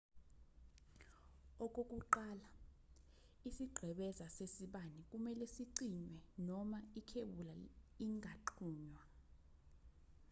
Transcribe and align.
okokuqala 1.65 2.49
isiqhebeza 3.47 4.25
sesibani 4.35 5.01
kumelwe 5.09 5.45
sicinywe 5.55 6.15
noma 6.47 6.79
ikhebula 6.99 7.55
ingaxhunywa 8.05 9.03